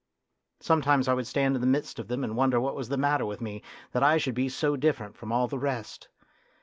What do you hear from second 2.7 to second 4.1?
was the matter with me that